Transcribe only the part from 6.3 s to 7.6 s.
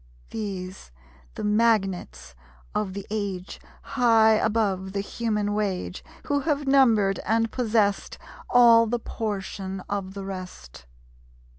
have numbered and